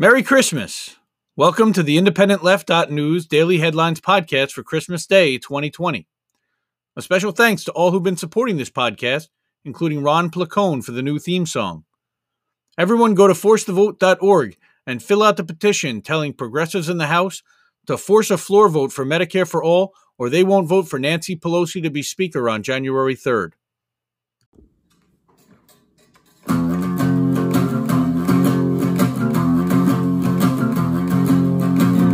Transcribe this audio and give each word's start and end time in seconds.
Merry 0.00 0.22
Christmas. 0.22 0.94
Welcome 1.34 1.72
to 1.72 1.82
the 1.82 1.98
Independent 1.98 2.44
Left.News 2.44 3.26
Daily 3.26 3.58
Headlines 3.58 4.00
Podcast 4.00 4.52
for 4.52 4.62
Christmas 4.62 5.06
Day 5.06 5.38
2020. 5.38 6.06
A 6.94 7.02
special 7.02 7.32
thanks 7.32 7.64
to 7.64 7.72
all 7.72 7.90
who've 7.90 8.00
been 8.00 8.16
supporting 8.16 8.58
this 8.58 8.70
podcast, 8.70 9.26
including 9.64 10.04
Ron 10.04 10.30
Placone 10.30 10.84
for 10.84 10.92
the 10.92 11.02
new 11.02 11.18
theme 11.18 11.46
song. 11.46 11.82
Everyone 12.78 13.14
go 13.14 13.26
to 13.26 13.34
forcethevote.org 13.34 14.56
and 14.86 15.02
fill 15.02 15.24
out 15.24 15.36
the 15.36 15.42
petition 15.42 16.00
telling 16.00 16.32
progressives 16.32 16.88
in 16.88 16.98
the 16.98 17.08
House 17.08 17.42
to 17.88 17.98
force 17.98 18.30
a 18.30 18.38
floor 18.38 18.68
vote 18.68 18.92
for 18.92 19.04
Medicare 19.04 19.48
for 19.48 19.64
all, 19.64 19.92
or 20.16 20.30
they 20.30 20.44
won't 20.44 20.68
vote 20.68 20.86
for 20.86 21.00
Nancy 21.00 21.34
Pelosi 21.34 21.82
to 21.82 21.90
be 21.90 22.04
Speaker 22.04 22.48
on 22.48 22.62
January 22.62 23.16
3rd. 23.16 23.54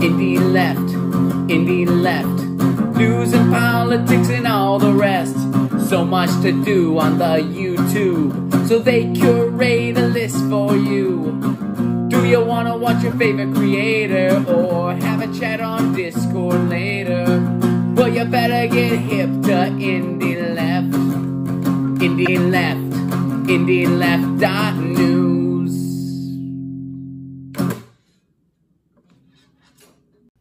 Indie 0.05 0.39
left, 0.39 0.91
indie 1.49 1.89
left, 1.89 2.45
news 2.95 3.33
and 3.33 3.51
politics 3.51 4.29
and 4.29 4.47
all 4.47 4.79
the 4.79 4.93
rest. 4.93 5.35
So 5.89 6.05
much 6.05 6.29
to 6.43 6.53
do 6.63 6.99
on 6.99 7.17
the 7.17 7.41
YouTube, 7.41 8.69
so 8.69 8.81
they 8.81 9.11
curate 9.15 9.97
a 9.97 10.09
list 10.09 10.37
for 10.51 10.77
you. 10.77 11.41
Do 12.11 12.27
you 12.27 12.45
wanna 12.45 12.77
watch 12.77 13.03
your 13.03 13.13
favorite 13.13 13.55
creator 13.55 14.45
or 14.47 14.95
have 14.95 15.23
a 15.23 15.39
chat 15.39 15.63
on 15.63 15.95
Discord 15.95 16.69
later? 16.69 17.25
Well, 17.97 18.09
you 18.09 18.27
better 18.27 18.67
get 18.67 18.99
hip 18.99 19.31
to 19.49 19.73
Indie 19.81 20.55
Left, 20.55 20.93
Indie 22.05 22.51
Left, 22.51 22.91
Indie 23.49 23.89
Left 23.89 24.39
dot 24.39 24.77
news. 24.77 25.34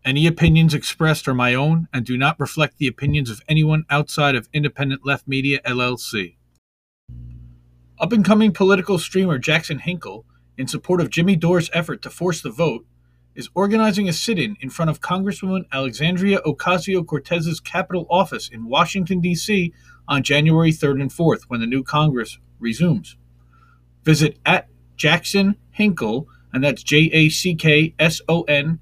Any 0.06 0.28
opinions 0.28 0.74
expressed 0.74 1.30
are 1.30 1.34
my 1.34 1.54
own 1.54 1.88
and 1.94 2.06
do 2.06 2.18
not 2.18 2.38
reflect 2.38 2.78
the 2.78 2.88
opinions 2.88 3.30
of 3.30 3.42
anyone 3.48 3.86
outside 3.90 4.36
of 4.36 4.50
Independent 4.52 5.06
Left 5.06 5.26
Media 5.30 5.62
LLC. 5.66 6.36
Up 8.00 8.12
and 8.12 8.26
coming 8.26 8.52
political 8.52 9.00
streamer 9.00 9.38
Jackson 9.38 9.80
Hinkle, 9.80 10.26
in 10.58 10.68
support 10.68 11.00
of 11.00 11.10
Jimmy 11.10 11.38
Dore's 11.38 11.70
effort 11.72 12.02
to 12.02 12.10
force 12.10 12.42
the 12.42 12.50
vote, 12.50 12.86
is 13.34 13.50
organizing 13.56 14.10
a 14.10 14.14
sit 14.14 14.38
in 14.38 14.58
in 14.60 14.70
front 14.70 14.92
of 14.92 15.00
Congresswoman 15.00 15.64
Alexandria 15.72 16.42
Ocasio 16.42 17.06
Cortez's 17.06 17.62
Capitol 17.62 18.06
office 18.10 18.50
in 18.50 18.68
Washington, 18.68 19.22
D.C. 19.22 19.72
on 20.10 20.22
January 20.22 20.74
3rd 20.74 21.02
and 21.02 21.12
4th 21.12 21.44
when 21.48 21.62
the 21.62 21.66
new 21.66 21.82
Congress 21.82 22.40
resumes. 22.60 23.16
Visit 24.04 24.38
at 24.46 24.68
Jackson 24.98 25.56
Hinkle, 25.72 26.28
and 26.52 26.62
that's 26.62 26.84
J 26.84 27.10
A 27.14 27.30
C 27.30 27.56
K 27.56 27.96
S 27.98 28.22
O 28.28 28.42
N 28.44 28.82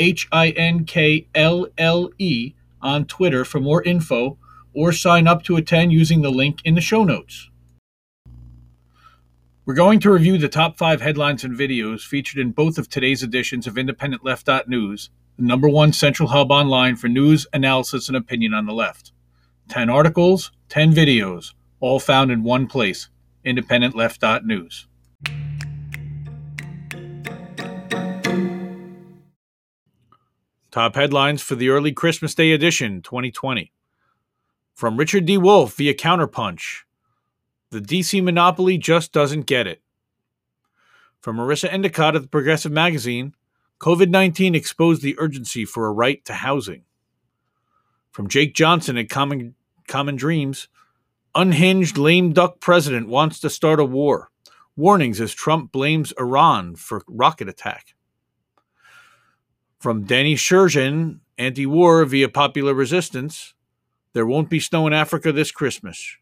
H 0.00 0.26
I 0.32 0.48
N 0.50 0.84
K 0.84 1.28
L 1.34 1.66
L 1.78 2.10
E 2.18 2.54
on 2.82 3.04
Twitter 3.04 3.44
for 3.44 3.60
more 3.60 3.82
info 3.82 4.38
or 4.72 4.92
sign 4.92 5.28
up 5.28 5.42
to 5.44 5.56
attend 5.56 5.92
using 5.92 6.22
the 6.22 6.30
link 6.30 6.60
in 6.64 6.74
the 6.74 6.80
show 6.80 7.04
notes. 7.04 7.50
We're 9.66 9.74
going 9.74 10.00
to 10.00 10.10
review 10.10 10.38
the 10.38 10.48
top 10.48 10.78
five 10.78 11.02
headlines 11.02 11.44
and 11.44 11.56
videos 11.56 12.00
featured 12.00 12.40
in 12.40 12.52
both 12.52 12.78
of 12.78 12.88
today's 12.88 13.22
editions 13.22 13.66
of 13.66 13.76
Independent 13.76 14.24
Left.News, 14.24 15.10
the 15.36 15.44
number 15.44 15.68
one 15.68 15.92
central 15.92 16.30
hub 16.30 16.50
online 16.50 16.96
for 16.96 17.08
news, 17.08 17.46
analysis, 17.52 18.08
and 18.08 18.16
opinion 18.16 18.54
on 18.54 18.66
the 18.66 18.72
left. 18.72 19.12
10 19.68 19.90
articles, 19.90 20.50
10 20.70 20.92
videos, 20.92 21.52
all 21.78 22.00
found 22.00 22.32
in 22.32 22.42
one 22.42 22.66
place 22.66 23.10
Independent 23.44 23.94
Left.News. 23.94 24.86
Top 30.70 30.94
headlines 30.94 31.42
for 31.42 31.56
the 31.56 31.68
early 31.68 31.90
Christmas 31.90 32.32
Day 32.32 32.52
edition 32.52 33.02
2020. 33.02 33.72
From 34.72 34.96
Richard 34.96 35.26
D. 35.26 35.36
Wolff 35.36 35.74
via 35.76 35.94
Counterpunch. 35.94 36.82
The 37.70 37.80
DC 37.80 38.22
monopoly 38.22 38.78
just 38.78 39.12
doesn't 39.12 39.46
get 39.46 39.66
it. 39.66 39.82
From 41.20 41.38
Marissa 41.38 41.72
Endicott 41.72 42.14
of 42.14 42.22
the 42.22 42.28
Progressive 42.28 42.70
Magazine, 42.70 43.34
COVID 43.80 44.10
19 44.10 44.54
exposed 44.54 45.02
the 45.02 45.18
urgency 45.18 45.64
for 45.64 45.88
a 45.88 45.92
right 45.92 46.24
to 46.24 46.34
housing. 46.34 46.84
From 48.12 48.28
Jake 48.28 48.54
Johnson 48.54 48.96
at 48.96 49.08
Common, 49.08 49.56
Common 49.88 50.14
Dreams, 50.14 50.68
unhinged 51.34 51.98
lame 51.98 52.32
duck 52.32 52.60
president 52.60 53.08
wants 53.08 53.40
to 53.40 53.50
start 53.50 53.80
a 53.80 53.84
war. 53.84 54.30
Warnings 54.76 55.20
as 55.20 55.34
Trump 55.34 55.72
blames 55.72 56.12
Iran 56.12 56.76
for 56.76 57.02
rocket 57.08 57.48
attack. 57.48 57.96
From 59.80 60.04
Danny 60.04 60.34
Sjursen, 60.34 61.20
anti 61.38 61.64
war 61.64 62.04
via 62.04 62.28
popular 62.28 62.74
resistance, 62.74 63.54
there 64.12 64.26
won't 64.26 64.50
be 64.50 64.60
snow 64.60 64.86
in 64.86 64.92
Africa 64.92 65.32
this 65.32 65.50
Christmas. 65.50 66.18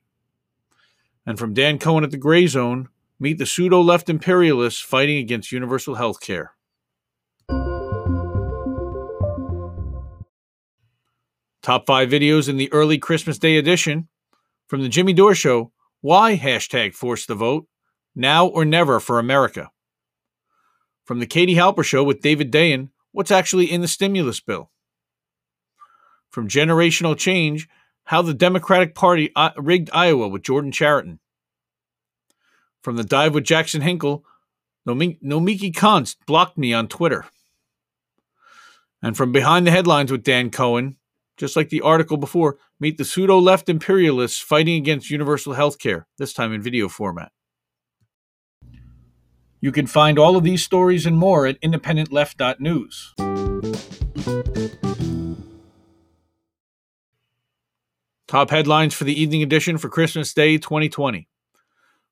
And 1.26 1.41
from 1.41 1.54
Dan 1.54 1.80
Cohen 1.80 2.04
at 2.04 2.12
the 2.12 2.19
Gray 2.19 2.46
Zone, 2.46 2.88
meet 3.19 3.36
the 3.38 3.46
pseudo 3.46 3.80
left 3.80 4.08
imperialists 4.08 4.80
fighting 4.80 5.19
against 5.19 5.50
universal 5.50 5.96
health 5.96 6.20
care. 6.20 6.52
Top 11.60 11.84
five 11.84 12.08
videos 12.08 12.48
in 12.48 12.58
the 12.58 12.72
early 12.72 12.96
Christmas 12.96 13.38
Day 13.38 13.56
edition. 13.56 14.06
From 14.69 14.82
the 14.82 14.88
Jimmy 14.88 15.12
Dore 15.12 15.34
Show, 15.34 15.72
why 16.00 16.38
hashtag 16.38 16.94
force 16.94 17.26
the 17.26 17.34
vote? 17.34 17.66
Now 18.14 18.46
or 18.46 18.64
never 18.64 19.00
for 19.00 19.19
America. 19.19 19.70
From 21.04 21.19
the 21.19 21.26
Katie 21.26 21.56
Halper 21.56 21.84
Show 21.84 22.04
with 22.04 22.20
David 22.20 22.52
Dayen, 22.52 22.90
what's 23.12 23.30
actually 23.30 23.70
in 23.70 23.80
the 23.80 23.88
stimulus 23.88 24.41
bill. 24.41 24.70
From 26.30 26.48
generational 26.48 27.16
change, 27.16 27.69
how 28.04 28.22
the 28.22 28.34
Democratic 28.34 28.94
Party 28.94 29.30
uh, 29.36 29.50
rigged 29.56 29.91
Iowa 29.92 30.28
with 30.28 30.42
Jordan 30.42 30.72
Chariton. 30.72 31.19
From 32.82 32.96
the 32.96 33.04
dive 33.04 33.34
with 33.34 33.44
Jackson 33.44 33.82
Hinkle, 33.82 34.24
Nomiki 34.86 35.72
Konst 35.72 36.16
blocked 36.26 36.56
me 36.56 36.72
on 36.72 36.88
Twitter. 36.88 37.26
And 39.02 39.16
from 39.16 39.32
behind 39.32 39.66
the 39.66 39.70
headlines 39.70 40.10
with 40.10 40.22
Dan 40.22 40.50
Cohen, 40.50 40.96
just 41.36 41.54
like 41.54 41.69
the 41.69 41.82
article 41.82 42.16
before, 42.16 42.58
meet 42.80 42.98
the 42.98 43.04
pseudo 43.04 43.38
left 43.38 43.69
imperialists 43.69 44.40
fighting 44.40 44.76
against 44.76 45.10
universal 45.10 45.52
health 45.52 45.78
care, 45.78 46.06
this 46.19 46.32
time 46.32 46.52
in 46.52 46.62
video 46.62 46.88
format. 46.88 47.30
You 49.60 49.72
can 49.72 49.88
find 49.88 50.19
all 50.19 50.36
of 50.36 50.44
these 50.44 50.64
stories 50.64 51.04
and 51.04 51.19
more 51.19 51.46
at 51.46 51.60
independentleft.news. 51.60 53.14
Top 58.28 58.50
headlines 58.50 58.94
for 58.94 59.04
the 59.04 59.20
evening 59.20 59.42
edition 59.42 59.78
for 59.78 59.88
Christmas 59.88 60.32
Day 60.32 60.58
2020. 60.58 61.26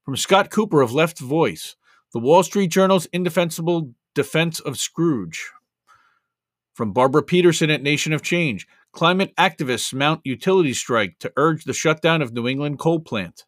From 0.05 0.17
Scott 0.17 0.51
Cooper 0.51 0.81
of 0.81 0.93
Left 0.93 1.21
Voice, 1.21 1.77
The 2.13 2.19
Wall 2.19 2.43
Street 2.43 2.69
Journal's 2.69 3.07
Indefensible 3.13 3.93
Defense 4.15 4.59
of 4.59 4.79
Scrooge. 4.79 5.53
From 6.75 6.93
Barbara 6.93 7.23
Peterson 7.23 7.71
at 7.71 7.83
Nation 7.83 8.13
of 8.13 8.23
Change, 8.23 8.67
climate 8.93 9.33
activists 9.37 9.95
mount 9.95 10.21
utility 10.25 10.73
strike 10.73 11.19
to 11.21 11.33
urge 11.37 11.65
the 11.65 11.73
shutdown 11.73 12.23
of 12.23 12.33
New 12.33 12.49
England 12.49 12.79
coal 12.79 12.99
plant. 12.99 13.45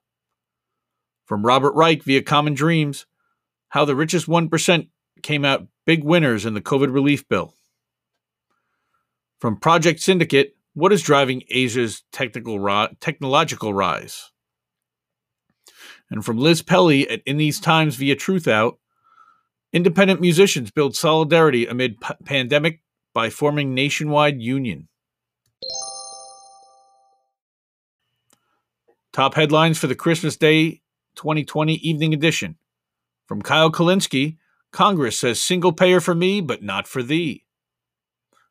From 1.25 1.45
Robert 1.45 1.75
Reich 1.75 2.05
via 2.05 2.23
Common 2.23 2.55
Dreams, 2.55 3.07
how 3.69 3.85
the 3.85 3.97
richest 3.97 4.27
1% 4.27 4.89
came 5.23 5.45
out 5.45 5.67
big 5.85 6.05
winners 6.05 6.47
in 6.47 6.55
the 6.55 6.61
COVID 6.61 6.93
relief 6.93 7.29
bill. 7.29 7.55
From 9.41 9.59
Project 9.59 10.01
Syndicate, 10.01 10.57
what 10.75 10.93
is 10.93 11.03
driving 11.03 11.43
Asia's 11.51 12.03
technical 12.13 12.59
technological 13.01 13.75
rise? 13.75 14.31
And 16.11 16.25
from 16.25 16.39
Liz 16.39 16.63
Pelly 16.63 17.09
at 17.09 17.23
In 17.27 17.37
These 17.37 17.61
Times 17.61 17.97
via 17.97 18.17
Truthout, 18.17 18.79
independent 19.73 20.21
musicians 20.21 20.71
build 20.71 20.97
solidarity 20.97 21.67
amid 21.67 22.01
p- 22.01 22.15
pandemic 22.25 22.81
by 23.13 23.29
forming 23.29 23.75
nationwide 23.75 24.41
union. 24.41 24.89
Top 29.13 29.35
headlines 29.35 29.79
for 29.79 29.89
the 29.89 29.95
Christmas 29.95 30.37
Day 30.37 30.81
2020 31.17 31.75
evening 31.75 32.15
edition. 32.15 32.57
From 33.29 33.43
Kyle 33.43 33.71
Kulinski, 33.71 34.39
Congress 34.73 35.19
says 35.19 35.43
single 35.43 35.75
payer 35.75 36.01
for 36.01 36.15
me, 36.15 36.41
but 36.41 36.63
not 36.63 36.89
for 36.89 37.03
thee. 37.03 37.45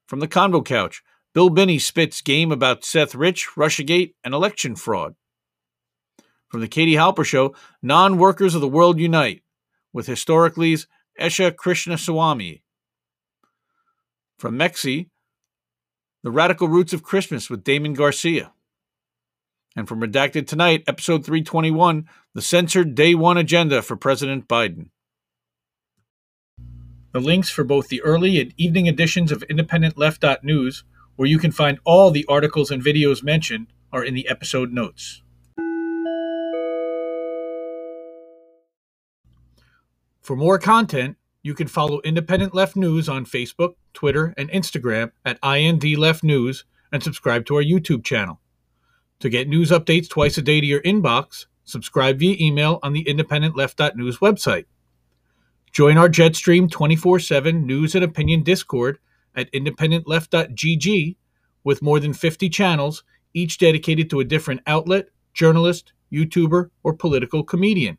From 0.05 0.19
the 0.19 0.27
Convo 0.27 0.63
Couch, 0.63 1.01
Bill 1.33 1.49
Binney 1.49 1.79
spits 1.79 2.21
game 2.21 2.51
about 2.51 2.85
Seth 2.85 3.15
Rich, 3.15 3.49
Russiagate, 3.57 4.13
and 4.23 4.35
election 4.35 4.75
fraud. 4.75 5.15
From 6.47 6.61
the 6.61 6.67
Katie 6.67 6.93
Halper 6.93 7.25
Show, 7.25 7.55
Non 7.81 8.19
Workers 8.19 8.53
of 8.53 8.61
the 8.61 8.67
World 8.67 8.99
Unite, 8.99 9.41
with 9.91 10.07
Historically's 10.07 10.85
Esha 11.19 11.51
Krishnaswamy. 11.51 12.61
From 14.37 14.57
Mexie, 14.59 15.09
The 16.23 16.31
Radical 16.31 16.67
Roots 16.67 16.93
of 16.93 17.01
Christmas 17.01 17.49
with 17.49 17.63
Damon 17.63 17.93
Garcia. 17.93 18.53
And 19.77 19.87
from 19.87 20.01
Redacted 20.01 20.47
Tonight, 20.47 20.83
episode 20.87 21.23
321, 21.23 22.09
the 22.33 22.41
censored 22.41 22.95
day 22.95 23.13
one 23.13 23.37
agenda 23.37 23.83
for 23.83 23.95
President 23.95 24.47
Biden. 24.47 24.89
The 27.13 27.19
links 27.19 27.51
for 27.51 27.63
both 27.63 27.87
the 27.87 28.01
early 28.01 28.41
and 28.41 28.55
evening 28.57 28.87
editions 28.87 29.31
of 29.31 29.43
IndependentLeft.news, 29.47 30.83
where 31.15 31.27
you 31.27 31.37
can 31.37 31.51
find 31.51 31.77
all 31.85 32.09
the 32.09 32.25
articles 32.27 32.71
and 32.71 32.83
videos 32.83 33.21
mentioned, 33.21 33.67
are 33.93 34.03
in 34.03 34.15
the 34.15 34.27
episode 34.27 34.73
notes. 34.73 35.21
For 40.19 40.35
more 40.35 40.57
content, 40.57 41.17
you 41.43 41.53
can 41.53 41.67
follow 41.67 42.01
Independent 42.01 42.55
Left 42.55 42.75
News 42.75 43.07
on 43.07 43.25
Facebook, 43.25 43.75
Twitter, 43.93 44.33
and 44.37 44.49
Instagram 44.49 45.11
at 45.23 45.37
IND 45.43 45.83
Left 45.99 46.23
News 46.23 46.65
and 46.91 47.03
subscribe 47.03 47.45
to 47.45 47.57
our 47.57 47.63
YouTube 47.63 48.03
channel. 48.03 48.41
To 49.21 49.29
get 49.29 49.47
news 49.47 49.71
updates 49.71 50.07
twice 50.07 50.37
a 50.37 50.41
day 50.41 50.61
to 50.61 50.67
your 50.67 50.81
inbox, 50.81 51.47
subscribe 51.63 52.19
via 52.19 52.35
email 52.39 52.79
on 52.83 52.93
the 52.93 53.03
independentleft.news 53.05 54.19
website. 54.19 54.65
Join 55.71 55.97
our 55.97 56.09
Jetstream 56.09 56.69
24 56.69 57.19
7 57.19 57.65
news 57.65 57.95
and 57.95 58.03
opinion 58.03 58.43
Discord 58.43 58.99
at 59.35 59.51
independentleft.gg 59.51 61.15
with 61.63 61.81
more 61.81 61.99
than 61.99 62.13
50 62.13 62.49
channels, 62.49 63.03
each 63.33 63.57
dedicated 63.57 64.09
to 64.09 64.19
a 64.19 64.25
different 64.25 64.61
outlet, 64.67 65.07
journalist, 65.33 65.93
YouTuber, 66.11 66.69
or 66.83 66.93
political 66.93 67.43
comedian. 67.43 67.97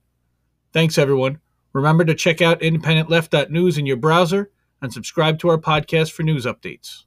Thanks, 0.72 0.98
everyone. 0.98 1.40
Remember 1.72 2.04
to 2.04 2.14
check 2.14 2.40
out 2.40 2.60
independentleft.news 2.60 3.76
in 3.76 3.86
your 3.86 3.96
browser 3.96 4.50
and 4.80 4.92
subscribe 4.92 5.38
to 5.40 5.48
our 5.48 5.58
podcast 5.58 6.12
for 6.12 6.22
news 6.22 6.46
updates. 6.46 7.04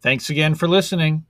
Thanks 0.00 0.30
again 0.30 0.54
for 0.54 0.68
listening. 0.68 1.26